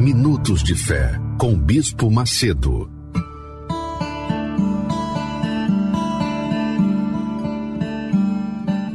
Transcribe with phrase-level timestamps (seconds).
[0.00, 2.90] Minutos de Fé, com Bispo Macedo.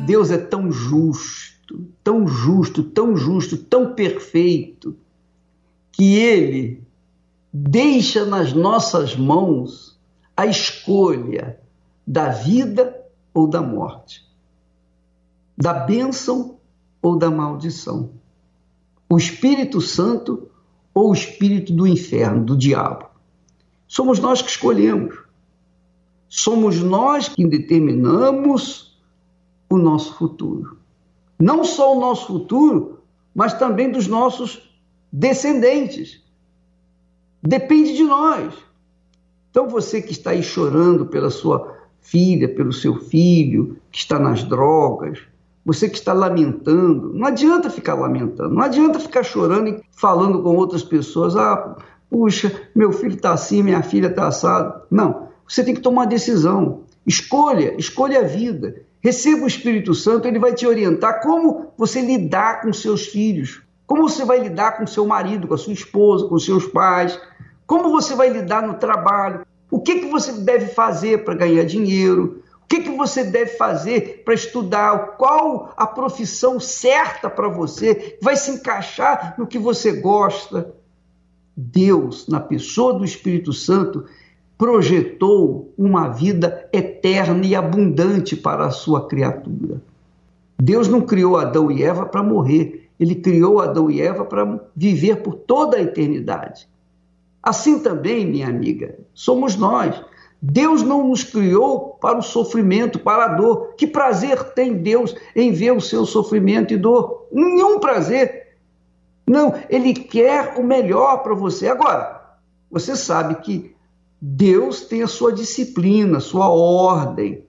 [0.08, 4.98] Deus é tão justo, tão justo, tão justo, tão perfeito,
[5.92, 6.82] que Ele
[7.54, 10.00] deixa nas nossas mãos
[10.36, 11.60] a escolha
[12.06, 13.00] da vida
[13.32, 14.28] ou da morte,
[15.56, 16.58] da bênção
[17.00, 18.10] ou da maldição,
[19.08, 20.50] o Espírito Santo
[20.96, 23.08] ou o espírito do inferno, do diabo.
[23.86, 25.14] Somos nós que escolhemos.
[26.30, 28.98] Somos nós que determinamos
[29.70, 30.78] o nosso futuro.
[31.38, 33.02] Não só o nosso futuro,
[33.34, 34.70] mas também dos nossos
[35.12, 36.24] descendentes.
[37.44, 38.54] Depende de nós.
[39.52, 44.44] Então você que está aí chorando pela sua filha, pelo seu filho, que está nas
[44.44, 45.20] drogas,
[45.66, 50.56] você que está lamentando, não adianta ficar lamentando, não adianta ficar chorando e falando com
[50.56, 51.76] outras pessoas, ah,
[52.10, 54.84] puxa, meu filho está assim, minha filha está assado.
[54.92, 56.84] Não, você tem que tomar uma decisão.
[57.06, 58.76] Escolha, escolha a vida.
[59.02, 64.08] Receba o Espírito Santo, ele vai te orientar como você lidar com seus filhos, como
[64.08, 67.20] você vai lidar com seu marido, com a sua esposa, com seus pais,
[67.68, 72.44] como você vai lidar no trabalho, o que, que você deve fazer para ganhar dinheiro,
[72.66, 75.18] o que, que você deve fazer para estudar?
[75.18, 78.18] Qual a profissão certa para você?
[78.20, 80.74] Vai se encaixar no que você gosta?
[81.56, 84.06] Deus, na pessoa do Espírito Santo,
[84.58, 89.80] projetou uma vida eterna e abundante para a sua criatura.
[90.60, 95.18] Deus não criou Adão e Eva para morrer, ele criou Adão e Eva para viver
[95.18, 96.68] por toda a eternidade.
[97.44, 100.02] Assim também, minha amiga, somos nós.
[100.48, 103.74] Deus não nos criou para o sofrimento, para a dor.
[103.76, 107.28] Que prazer tem Deus em ver o seu sofrimento e dor?
[107.32, 108.56] Nenhum prazer.
[109.26, 111.68] Não, Ele quer o melhor para você.
[111.68, 112.38] Agora,
[112.70, 113.76] você sabe que
[114.22, 117.44] Deus tem a sua disciplina, a sua ordem.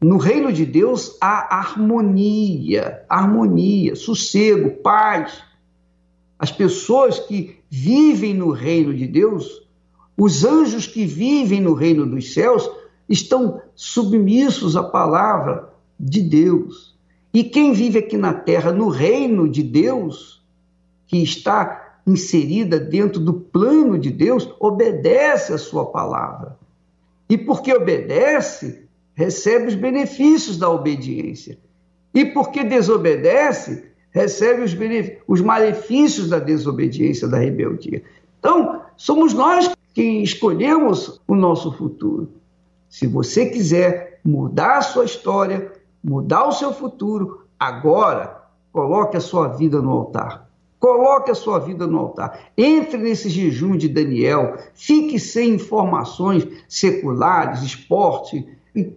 [0.00, 5.42] No reino de Deus há harmonia, harmonia, sossego, paz.
[6.36, 9.69] As pessoas que vivem no reino de Deus
[10.22, 12.70] os anjos que vivem no reino dos céus
[13.08, 16.94] estão submissos à palavra de Deus.
[17.32, 20.44] E quem vive aqui na terra no reino de Deus,
[21.06, 26.58] que está inserida dentro do plano de Deus, obedece a sua palavra.
[27.26, 31.58] E porque obedece, recebe os benefícios da obediência.
[32.12, 34.76] E porque desobedece, recebe os,
[35.26, 38.02] os malefícios da desobediência, da rebeldia.
[38.38, 42.30] Então, somos nós que escolhemos o nosso futuro.
[42.88, 48.42] Se você quiser mudar a sua história, mudar o seu futuro, agora
[48.72, 50.48] coloque a sua vida no altar.
[50.78, 52.50] Coloque a sua vida no altar.
[52.56, 54.56] Entre nesse jejum de Daniel.
[54.72, 58.94] Fique sem informações seculares, esporte e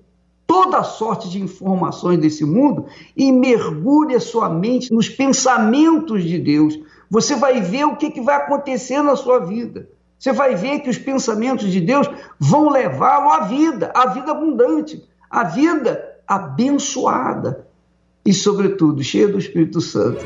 [0.48, 2.86] toda sorte de informações desse mundo
[3.18, 6.80] e mergulhe a sua mente nos pensamentos de Deus.
[7.10, 9.90] Você vai ver o que, que vai acontecer na sua vida.
[10.24, 15.04] Você vai ver que os pensamentos de Deus vão levá-lo à vida, à vida abundante,
[15.30, 17.68] à vida abençoada
[18.26, 20.24] e, sobretudo, cheia do Espírito Santo.